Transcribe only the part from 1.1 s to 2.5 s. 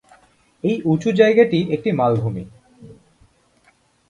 জায়গাটি একটি মালভূমি।